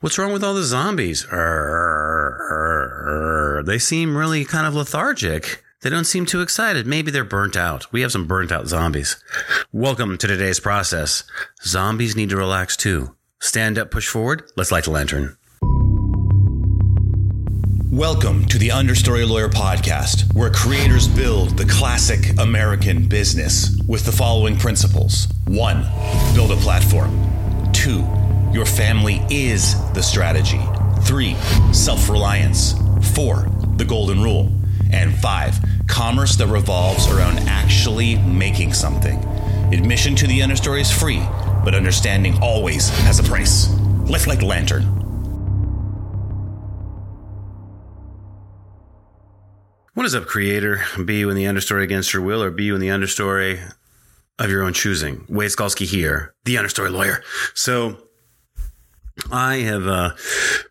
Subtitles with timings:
[0.00, 1.24] What's wrong with all the zombies?
[3.66, 5.62] They seem really kind of lethargic.
[5.82, 6.86] They don't seem too excited.
[6.86, 7.90] Maybe they're burnt out.
[7.92, 9.22] We have some burnt out zombies.
[9.72, 11.24] Welcome to today's process.
[11.62, 13.14] Zombies need to relax too.
[13.40, 14.42] Stand up, push forward.
[14.56, 15.38] Let's light the lantern.
[17.90, 24.12] Welcome to the Understory Lawyer Podcast, where creators build the classic American business with the
[24.12, 25.86] following principles one,
[26.34, 28.02] build a platform, two,
[28.54, 30.60] your family is the strategy,
[31.02, 31.34] three,
[31.72, 32.74] self reliance,
[33.14, 34.52] four, the golden rule,
[34.92, 35.58] and five,
[35.88, 39.18] commerce that revolves around actually making something.
[39.74, 41.20] Admission to the Understory is free,
[41.64, 43.74] but understanding always has a price.
[44.06, 44.84] Let's light lantern.
[49.94, 50.84] What is up, creator?
[51.04, 53.60] Be you in the understory against your will, or be you in the understory
[54.38, 55.24] of your own choosing?
[55.28, 57.22] Wade Skalski here, the understory lawyer.
[57.54, 57.96] So,
[59.30, 60.10] I have uh,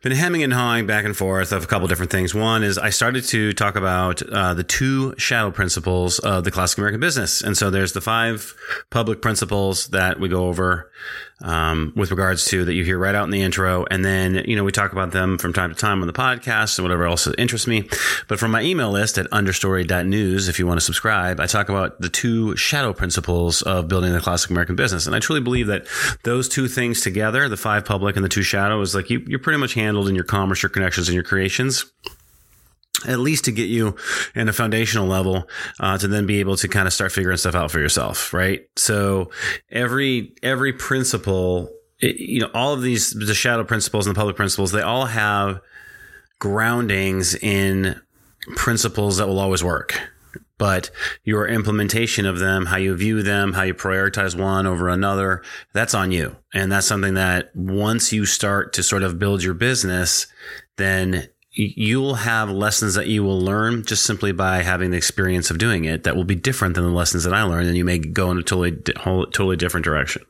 [0.01, 2.35] been hemming and hawing back and forth of a couple different things.
[2.35, 6.77] One is I started to talk about uh, the two shadow principles of the classic
[6.77, 7.41] American business.
[7.41, 8.53] And so there's the five
[8.89, 10.91] public principles that we go over
[11.41, 13.85] um, with regards to that you hear right out in the intro.
[13.89, 16.77] And then, you know, we talk about them from time to time on the podcast
[16.77, 17.87] and whatever else that interests me.
[18.27, 21.99] But from my email list at understory.news, if you want to subscribe, I talk about
[21.99, 25.05] the two shadow principles of building the classic American business.
[25.05, 25.87] And I truly believe that
[26.23, 29.39] those two things together, the five public and the two shadow, is like you, you're
[29.39, 31.91] pretty much handled in your commerce, your connections, and your creations
[33.05, 33.95] at least to get you
[34.35, 35.47] in a foundational level
[35.79, 38.67] uh, to then be able to kind of start figuring stuff out for yourself right
[38.75, 39.29] so
[39.71, 44.35] every every principle it, you know all of these the shadow principles and the public
[44.35, 45.59] principles they all have
[46.39, 47.99] groundings in
[48.55, 49.99] principles that will always work
[50.63, 50.91] but
[51.25, 55.41] your implementation of them, how you view them, how you prioritize one over another,
[55.73, 56.37] that's on you.
[56.53, 60.27] And that's something that once you start to sort of build your business,
[60.77, 65.57] then you'll have lessons that you will learn just simply by having the experience of
[65.57, 67.99] doing it that will be different than the lessons that I learned, and you may
[67.99, 70.23] go in a totally totally different direction.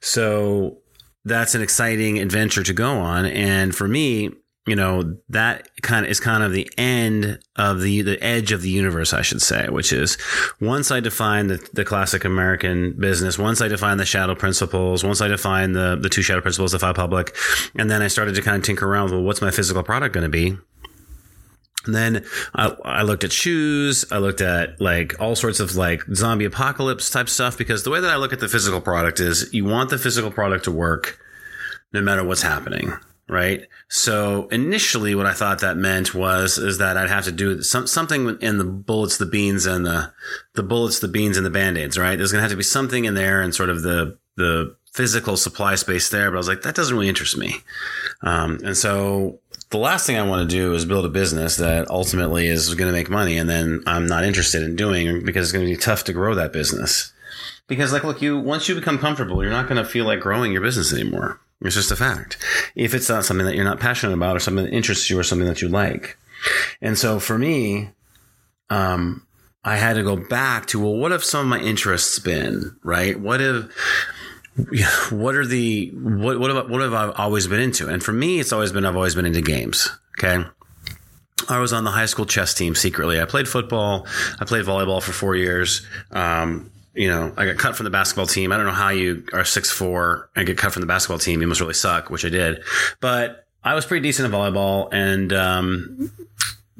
[0.00, 0.78] So
[1.24, 4.30] that's an exciting adventure to go on, and for me,
[4.70, 8.62] you know that kind of is kind of the end of the the edge of
[8.62, 10.16] the universe i should say which is
[10.60, 15.20] once i define the, the classic american business once i define the shadow principles once
[15.20, 17.34] i define the the two shadow principles the five public
[17.74, 20.14] and then i started to kind of tinker around with well, what's my physical product
[20.14, 20.56] going to be
[21.86, 24.04] and then I, I, looked at shoes.
[24.12, 28.00] I looked at like all sorts of like zombie apocalypse type stuff because the way
[28.00, 31.18] that I look at the physical product is you want the physical product to work
[31.94, 32.92] no matter what's happening
[33.30, 33.66] right?
[33.88, 37.86] So initially, what I thought that meant was is that I'd have to do some,
[37.86, 40.12] something in the bullets, the beans, and the
[40.54, 41.96] the bullets, the beans, and the band aids.
[41.96, 42.16] Right?
[42.16, 45.76] There's gonna have to be something in there, and sort of the the physical supply
[45.76, 46.30] space there.
[46.30, 47.54] But I was like, that doesn't really interest me.
[48.22, 49.38] Um, and so
[49.70, 52.88] the last thing I want to do is build a business that ultimately is going
[52.88, 55.80] to make money, and then I'm not interested in doing because it's going to be
[55.80, 57.12] tough to grow that business.
[57.68, 60.50] Because like, look, you once you become comfortable, you're not going to feel like growing
[60.50, 61.40] your business anymore.
[61.62, 62.38] It's just a fact.
[62.74, 65.22] If it's not something that you're not passionate about or something that interests you or
[65.22, 66.16] something that you like.
[66.80, 67.90] And so for me,
[68.70, 69.26] um,
[69.62, 73.20] I had to go back to, well, what have some of my interests been, right?
[73.20, 73.70] What have,
[75.10, 77.88] what are the, what, what have, what have I always been into?
[77.88, 79.90] And for me, it's always been, I've always been into games.
[80.18, 80.44] Okay.
[81.48, 83.20] I was on the high school chess team secretly.
[83.20, 84.06] I played football.
[84.38, 85.86] I played volleyball for four years.
[86.10, 88.52] Um, you know, I got cut from the basketball team.
[88.52, 91.40] I don't know how you are six four and get cut from the basketball team.
[91.40, 92.62] You must really suck, which I did.
[93.00, 96.10] But I was pretty decent at volleyball, and um,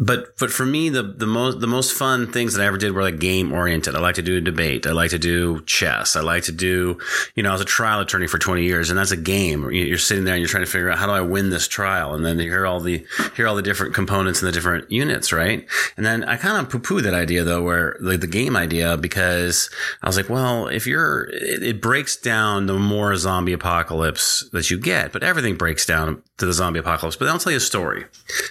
[0.01, 2.93] but but for me the the most the most fun things that I ever did
[2.93, 3.95] were like game oriented.
[3.95, 4.87] I like to do a debate.
[4.87, 6.17] I like to do chess.
[6.17, 6.99] I like to do
[7.35, 9.71] you know I was a trial attorney for twenty years, and that's a game.
[9.71, 12.15] You're sitting there and you're trying to figure out how do I win this trial,
[12.15, 13.05] and then you hear all the
[13.37, 15.69] hear all the different components and the different units, right?
[15.99, 18.97] And then I kind of poo poo that idea though, where like the game idea
[18.97, 19.69] because
[20.03, 24.71] I was like, well, if you're it, it breaks down the more zombie apocalypse that
[24.71, 27.17] you get, but everything breaks down to the zombie apocalypse.
[27.17, 28.07] But I'll tell you a story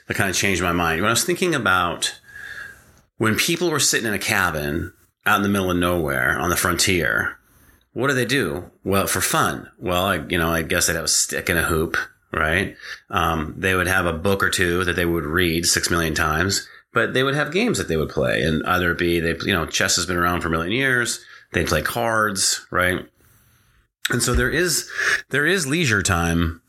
[0.07, 2.19] that kind of changed my mind when I was thinking thinking about
[3.17, 4.91] when people were sitting in a cabin
[5.25, 7.37] out in the middle of nowhere on the frontier.
[7.93, 8.69] What do they do?
[8.83, 9.69] Well, for fun.
[9.77, 11.95] Well, I, you know, I guess they'd have a stick and a hoop,
[12.33, 12.75] right?
[13.09, 16.67] Um, they would have a book or two that they would read six million times,
[16.93, 19.65] but they would have games that they would play, and either be they, you know,
[19.65, 21.23] chess has been around for a million years.
[21.53, 23.05] They play cards, right?
[24.09, 24.89] And so there is
[25.29, 26.61] there is leisure time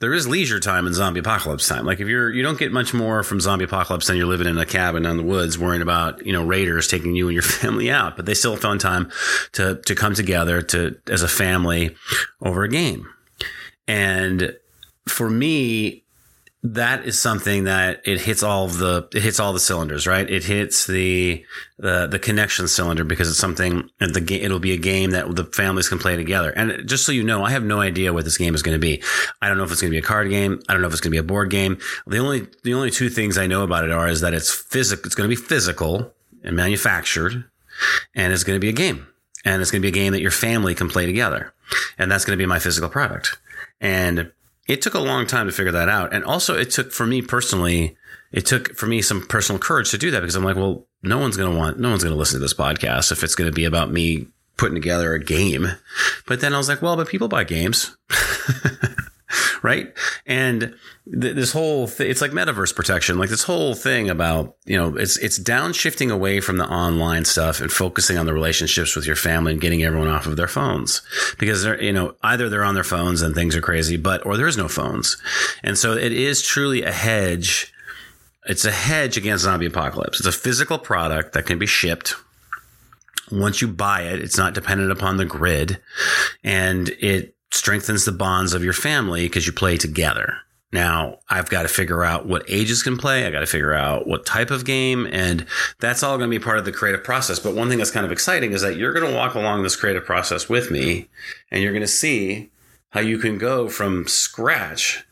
[0.00, 1.84] there is leisure time in zombie apocalypse time.
[1.84, 4.58] Like if you're you don't get much more from zombie apocalypse than you're living in
[4.58, 7.90] a cabin in the woods worrying about, you know, raiders taking you and your family
[7.90, 8.16] out.
[8.16, 9.10] But they still found time
[9.52, 11.96] to to come together to as a family
[12.40, 13.08] over a game.
[13.88, 14.56] And
[15.08, 16.04] for me,
[16.62, 20.28] that is something that it hits all the it hits all the cylinders, right?
[20.28, 21.44] It hits the
[21.78, 25.44] the the connection cylinder because it's something the game it'll be a game that the
[25.44, 26.50] families can play together.
[26.50, 28.80] And just so you know, I have no idea what this game is going to
[28.80, 29.02] be.
[29.40, 30.60] I don't know if it's going to be a card game.
[30.68, 31.78] I don't know if it's going to be a board game.
[32.08, 35.06] The only the only two things I know about it are is that it's physical.
[35.06, 36.12] It's going to be physical
[36.42, 37.44] and manufactured,
[38.14, 39.06] and it's going to be a game,
[39.44, 41.54] and it's going to be a game that your family can play together,
[41.98, 43.38] and that's going to be my physical product.
[43.80, 44.32] And
[44.68, 46.12] it took a long time to figure that out.
[46.12, 47.96] And also it took for me personally,
[48.30, 51.18] it took for me some personal courage to do that because I'm like, well, no
[51.18, 53.50] one's going to want, no one's going to listen to this podcast if it's going
[53.50, 54.28] to be about me
[54.58, 55.68] putting together a game.
[56.26, 57.96] But then I was like, well, but people buy games.
[59.62, 59.92] right?
[60.26, 60.74] And
[61.10, 64.96] th- this whole thing, it's like metaverse protection, like this whole thing about, you know,
[64.96, 69.16] it's, it's downshifting away from the online stuff and focusing on the relationships with your
[69.16, 71.02] family and getting everyone off of their phones
[71.38, 74.36] because they're, you know, either they're on their phones and things are crazy, but, or
[74.36, 75.16] there is no phones.
[75.62, 77.72] And so it is truly a hedge.
[78.46, 80.20] It's a hedge against zombie apocalypse.
[80.20, 82.14] It's a physical product that can be shipped
[83.30, 85.80] once you buy it, it's not dependent upon the grid
[86.42, 90.38] and it strengthens the bonds of your family because you play together.
[90.72, 93.26] Now I've got to figure out what ages can play.
[93.26, 95.46] I got to figure out what type of game and
[95.80, 97.38] that's all going to be part of the creative process.
[97.38, 99.76] But one thing that's kind of exciting is that you're going to walk along this
[99.76, 101.08] creative process with me
[101.50, 102.50] and you're going to see
[102.90, 105.04] how you can go from scratch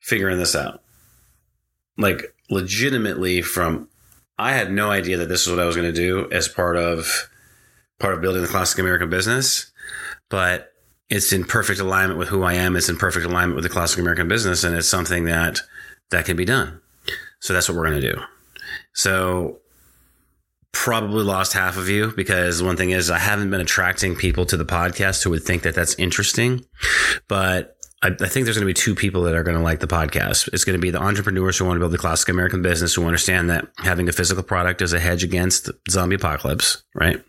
[0.00, 0.82] figuring this out.
[1.98, 3.88] Like legitimately from
[4.38, 6.76] I had no idea that this is what I was going to do as part
[6.76, 7.28] of
[7.98, 9.72] part of building the classic American business,
[10.28, 10.72] but
[11.08, 12.76] it's in perfect alignment with who I am.
[12.76, 15.60] It's in perfect alignment with the classic American business, and it's something that
[16.10, 16.80] that can be done.
[17.40, 18.20] So that's what we're going to do.
[18.94, 19.60] So
[20.72, 24.56] probably lost half of you because one thing is I haven't been attracting people to
[24.56, 26.64] the podcast who would think that that's interesting,
[27.28, 29.86] but I, think there's going to be two people that are going to like the
[29.86, 30.48] podcast.
[30.52, 33.04] It's going to be the entrepreneurs who want to build the classic American business, who
[33.04, 37.24] understand that having a physical product is a hedge against zombie apocalypse, right?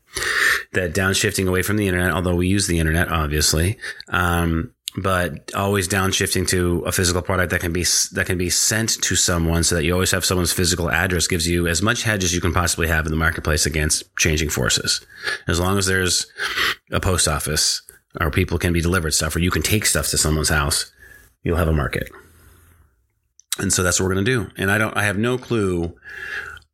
[0.74, 3.78] That downshifting away from the internet, although we use the internet, obviously,
[4.10, 9.02] um, but always downshifting to a physical product that can be that can be sent
[9.04, 12.24] to someone, so that you always have someone's physical address, gives you as much hedge
[12.24, 15.06] as you can possibly have in the marketplace against changing forces.
[15.48, 16.26] As long as there's
[16.92, 17.82] a post office
[18.20, 20.92] or people can be delivered stuff, or you can take stuff to someone's house,
[21.44, 22.10] you'll have a market.
[23.60, 24.52] And so that's what we're going to do.
[24.58, 25.96] And I don't, I have no clue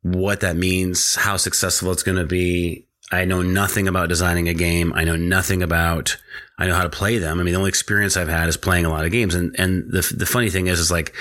[0.02, 2.86] what that means, how successful it's going to be.
[3.14, 4.92] I know nothing about designing a game.
[4.94, 6.16] I know nothing about,
[6.58, 7.40] I know how to play them.
[7.40, 9.34] I mean, the only experience I've had is playing a lot of games.
[9.34, 11.14] And, and the, the funny thing is, is like,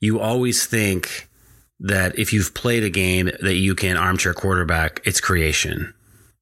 [0.00, 1.28] you always think
[1.80, 5.94] that if you've played a game that you can armchair quarterback, it's creation.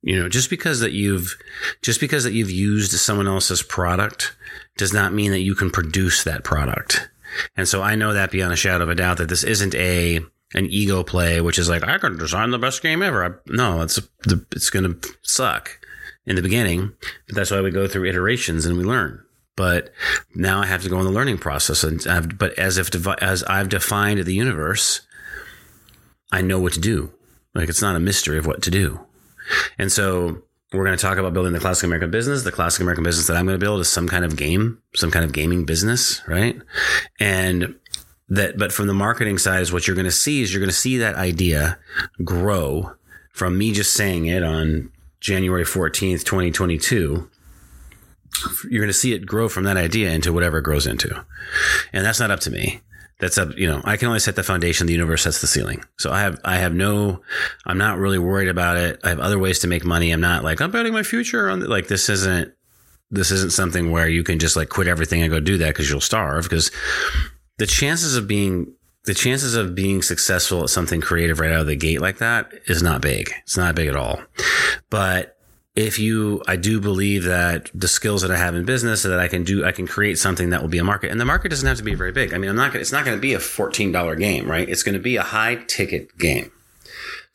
[0.03, 1.37] You know, just because that you've,
[1.83, 4.37] just because that you've used someone else's product
[4.77, 7.09] does not mean that you can produce that product.
[7.56, 10.21] And so I know that beyond a shadow of a doubt that this isn't a,
[10.55, 13.25] an ego play, which is like, I can design the best game ever.
[13.25, 15.79] I, no, it's, it's going to suck
[16.27, 16.93] in the beginning,
[17.27, 19.23] but that's why we go through iterations and we learn.
[19.56, 19.93] But
[20.35, 21.83] now I have to go in the learning process.
[21.83, 25.00] And I've, but as if, as I've defined the universe,
[26.31, 27.12] I know what to do.
[27.55, 29.01] Like it's not a mystery of what to do.
[29.79, 30.43] And so
[30.73, 32.43] we're going to talk about building the classic American business.
[32.43, 35.11] The classic American business that I'm going to build is some kind of game, some
[35.11, 36.61] kind of gaming business, right?
[37.19, 37.75] And
[38.29, 40.70] that, but from the marketing side is what you're going to see is you're going
[40.70, 41.79] to see that idea
[42.25, 42.93] grow
[43.32, 47.31] from me just saying it on January 14th, 2022
[48.69, 51.25] you're going to see it grow from that idea into whatever it grows into.
[51.93, 52.81] And that's not up to me.
[53.20, 54.87] That's up you know i can only set the foundation.
[54.87, 55.82] The universe sets the ceiling.
[55.99, 57.20] So i have i have no
[57.67, 59.01] i'm not really worried about it.
[59.03, 60.13] I have other ways to make money.
[60.13, 62.55] I'm not like i'm betting my future on like this isn't
[63.11, 65.91] this isn't something where you can just like quit everything and go do that because
[65.91, 66.70] you'll starve because
[67.58, 68.72] the chances of being
[69.05, 72.50] the chances of being successful at something creative right out of the gate like that
[72.67, 74.20] is not big it's not big at all
[74.91, 75.38] but
[75.79, 79.29] if you, I do believe that the skills that I have in business that I
[79.29, 81.69] can do, I can create something that will be a market and the market doesn't
[81.69, 82.34] have to be very big.
[82.34, 84.69] I mean, I'm not to, it's not going to be a $14 game, right?
[84.69, 86.50] It's going to be a high ticket game.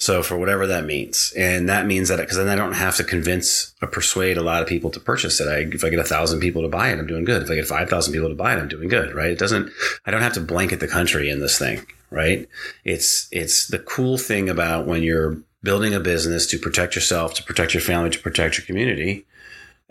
[0.04, 3.06] So for whatever that means, and that means that because then I don't have to
[3.06, 5.48] convince or persuade a lot of people to purchase it.
[5.48, 7.42] I, if I get a thousand people to buy it, I'm doing good.
[7.42, 9.16] If I get five thousand people to buy it, I'm doing good.
[9.16, 9.32] Right?
[9.32, 9.72] It doesn't.
[10.06, 11.86] I don't have to blanket the country in this thing.
[12.10, 12.50] Right?
[12.84, 17.44] It's it's the cool thing about when you're building a business to protect yourself, to
[17.44, 19.26] protect your family, to protect your community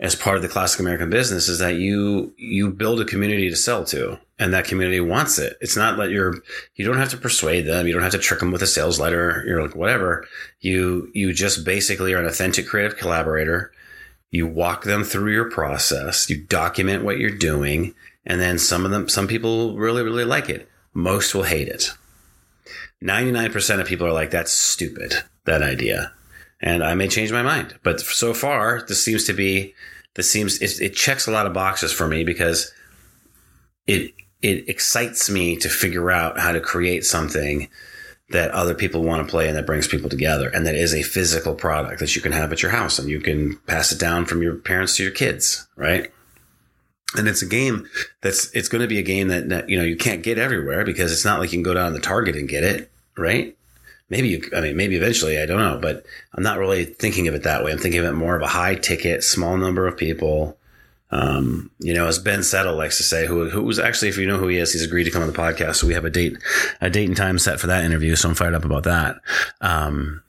[0.03, 3.55] as part of the classic American business is that you you build a community to
[3.55, 5.57] sell to and that community wants it.
[5.61, 6.35] It's not that you're
[6.75, 8.99] you don't have to persuade them, you don't have to trick them with a sales
[8.99, 10.27] letter, you're like whatever.
[10.59, 13.71] You you just basically are an authentic creative collaborator.
[14.29, 17.93] You walk them through your process, you document what you're doing,
[18.25, 20.69] And then some of them, some people really, really like it.
[20.93, 21.91] Most will hate it.
[23.03, 25.13] 99% of people are like, that's stupid,
[25.45, 26.13] that idea.
[26.61, 27.75] And I may change my mind.
[27.83, 29.73] But so far, this seems to be,
[30.15, 32.71] this seems, it, it checks a lot of boxes for me because
[33.87, 37.69] it, it excites me to figure out how to create something
[38.29, 41.03] that other people want to play and that brings people together and that is a
[41.03, 44.25] physical product that you can have at your house and you can pass it down
[44.25, 46.11] from your parents to your kids, right?
[47.15, 47.87] And it's a game
[48.21, 50.83] that's, it's going to be a game that, that, you know, you can't get everywhere
[50.83, 53.55] because it's not like you can go down to Target and get it, right?
[54.09, 57.33] Maybe you, I mean, maybe eventually, I don't know, but I'm not really thinking of
[57.33, 57.71] it that way.
[57.71, 60.57] I'm thinking of it more of a high ticket, small number of people
[61.13, 64.25] um, you know, as Ben Settle likes to say, who who was actually, if you
[64.25, 65.75] know who he is, he's agreed to come on the podcast.
[65.75, 66.37] So we have a date,
[66.81, 68.15] a date and time set for that interview.
[68.15, 69.17] So I'm fired up about that.
[69.61, 70.23] Um,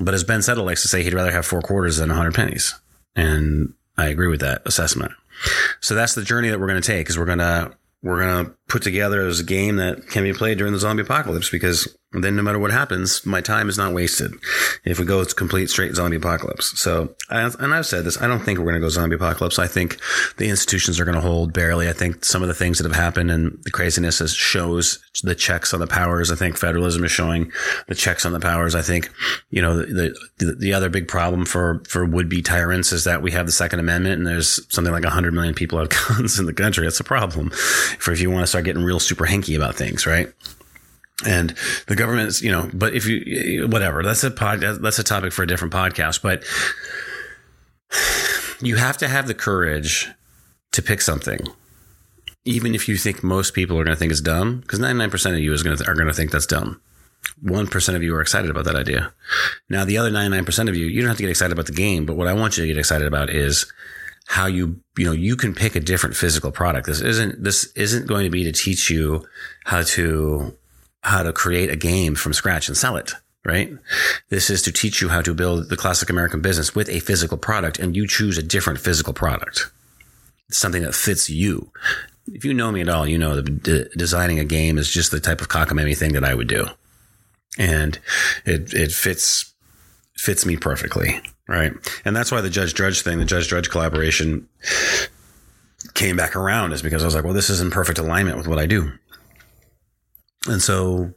[0.00, 2.34] but as Ben Settle likes to say, he'd rather have four quarters than a hundred
[2.34, 2.76] pennies,
[3.16, 5.10] and I agree with that assessment.
[5.80, 7.10] So that's the journey that we're going to take.
[7.10, 10.32] Is we're going to we're going to put together as a game that can be
[10.32, 13.94] played during the zombie apocalypse because then no matter what happens, my time is not
[13.94, 14.32] wasted
[14.84, 16.76] if we go complete straight zombie apocalypse.
[16.80, 19.60] So, and I've said this, I don't think we're going to go zombie apocalypse.
[19.60, 19.98] I think
[20.36, 21.88] the institutions are going to hold barely.
[21.88, 25.72] I think some of the things that have happened and the craziness shows the checks
[25.72, 26.32] on the powers.
[26.32, 27.52] I think federalism is showing
[27.86, 28.74] the checks on the powers.
[28.74, 29.08] I think,
[29.50, 33.22] you know, the, the, the other big problem for, for would be tyrants is that
[33.22, 36.46] we have the second amendment and there's something like hundred million people have guns in
[36.46, 36.84] the country.
[36.84, 40.06] That's a problem for if you want to start getting real super hanky about things,
[40.06, 40.32] right?
[41.26, 41.54] and
[41.86, 45.42] the government's you know but if you whatever that's a pod that's a topic for
[45.42, 46.44] a different podcast but
[48.62, 50.08] you have to have the courage
[50.72, 51.40] to pick something
[52.44, 55.40] even if you think most people are going to think it's dumb because 99% of
[55.40, 56.80] you is going to th- are going to think that's dumb
[57.44, 59.12] 1% of you are excited about that idea
[59.68, 62.06] now the other 99% of you you don't have to get excited about the game
[62.06, 63.70] but what i want you to get excited about is
[64.30, 68.06] how you you know you can pick a different physical product this isn't this isn't
[68.06, 69.24] going to be to teach you
[69.64, 70.56] how to
[71.02, 73.12] how to create a game from scratch and sell it,
[73.44, 73.72] right?
[74.28, 77.38] This is to teach you how to build the classic American business with a physical
[77.38, 79.70] product and you choose a different physical product.
[80.50, 81.70] Something that fits you.
[82.26, 85.10] If you know me at all, you know that d- designing a game is just
[85.10, 86.66] the type of cockamamie thing that I would do.
[87.58, 87.98] And
[88.44, 89.54] it, it fits,
[90.16, 91.20] fits me perfectly.
[91.50, 91.72] Right.
[92.04, 94.48] And that's why the Judge Drudge thing, the Judge Drudge collaboration
[95.94, 98.46] came back around is because I was like, well, this is in perfect alignment with
[98.46, 98.92] what I do.
[100.46, 101.12] And so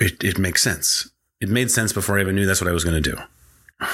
[0.00, 1.08] it, it makes sense.
[1.40, 3.16] It made sense before I even knew that's what I was going to do.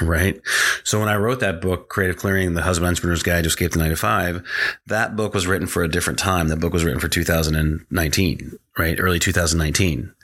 [0.01, 0.41] Right.
[0.85, 3.81] So when I wrote that book, Creative Clearing, the Husband Entrepreneur's Guide to Escape the
[3.81, 4.47] Nine to Five,
[4.87, 6.47] that book was written for a different time.
[6.49, 9.01] That book was written for 2019, right?
[9.01, 10.15] Early 2019.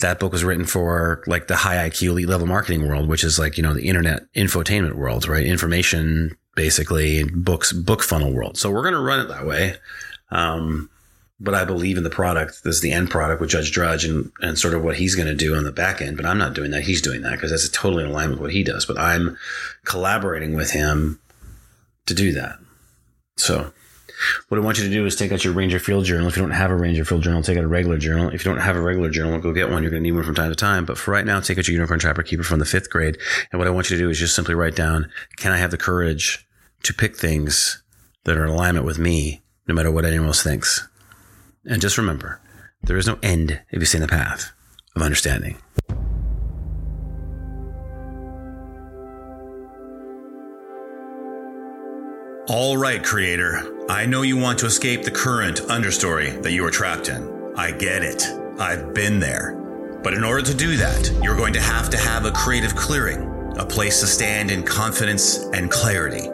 [0.00, 3.38] That book was written for like the high IQ elite level marketing world, which is
[3.38, 5.44] like, you know, the internet infotainment world, right?
[5.44, 8.56] Information basically books, book funnel world.
[8.56, 9.76] So we're going to run it that way.
[10.30, 10.90] Um,
[11.40, 12.62] but I believe in the product.
[12.64, 15.28] This is the end product with Judge Drudge and, and sort of what he's going
[15.28, 16.16] to do on the back end.
[16.16, 16.82] But I'm not doing that.
[16.82, 18.84] He's doing that because that's totally in line with what he does.
[18.84, 19.38] But I'm
[19.84, 21.18] collaborating with him
[22.06, 22.58] to do that.
[23.38, 23.72] So
[24.48, 26.28] what I want you to do is take out your Ranger Field Journal.
[26.28, 28.28] If you don't have a Ranger Field Journal, take out a regular journal.
[28.28, 29.82] If you don't have a regular journal, go get one.
[29.82, 30.84] You're going to need one from time to time.
[30.84, 33.18] But for right now, take out your Unicorn Trapper Keeper from the fifth grade.
[33.50, 35.70] And what I want you to do is just simply write down, can I have
[35.70, 36.46] the courage
[36.82, 37.82] to pick things
[38.24, 40.88] that are in alignment with me, no matter what anyone else thinks?
[41.64, 42.40] And just remember,
[42.82, 44.52] there is no end if you stay in the path
[44.96, 45.58] of understanding.
[52.52, 53.62] All right, creator.
[53.88, 57.54] I know you want to escape the current understory that you are trapped in.
[57.56, 58.24] I get it.
[58.58, 59.54] I've been there.
[60.02, 63.54] But in order to do that, you're going to have to have a creative clearing,
[63.56, 66.28] a place to stand in confidence and clarity.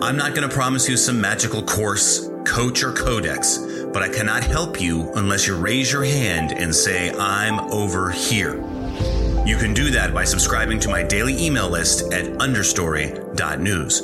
[0.00, 3.58] I'm not going to promise you some magical course, coach, or codex
[3.96, 8.56] but I cannot help you unless you raise your hand and say, I'm over here.
[9.46, 14.00] You can do that by subscribing to my daily email list at understory.news.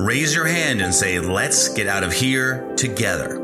[0.00, 3.34] Raise your hand and say, Let's get out of here together.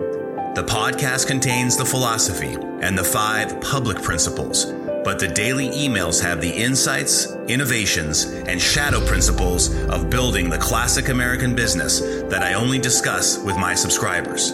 [0.55, 4.65] The podcast contains the philosophy and the five public principles,
[5.05, 11.11] but the daily emails have the insights, innovations, and shadow principles of building the classic
[11.11, 14.53] American business that I only discuss with my subscribers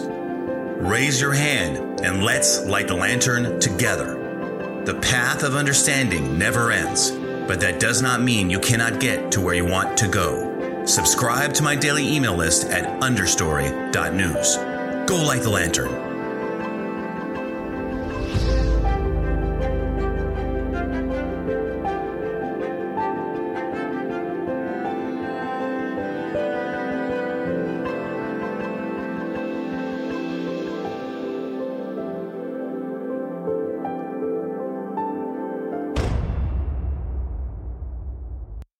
[0.83, 4.81] raise your hand and let's light the lantern together.
[4.83, 7.11] The path of understanding never ends,
[7.47, 10.52] but that does not mean you cannot get to where you want to go.
[10.85, 14.57] Subscribe to my daily email list at understory.news.
[15.07, 16.12] Go light the lantern.